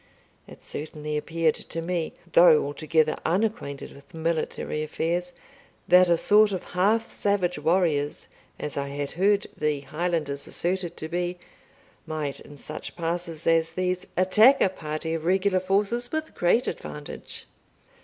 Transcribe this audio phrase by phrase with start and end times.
[0.47, 5.31] It certainly appeared to me, though altogether unacquainted with military affairs,
[5.87, 8.27] that a sort of half savage warriors,
[8.59, 11.37] as I had heard the Highlanders asserted to be,
[12.07, 17.45] might, in such passes as these, attack a party of regular forces with great advantage.